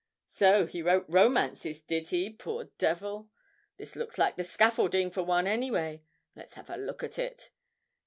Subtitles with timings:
[0.25, 3.29] So he wrote romances, did he, poor devil!
[3.77, 6.01] This looks like the scaffolding for one, anyway;
[6.35, 7.51] let's have a look at it.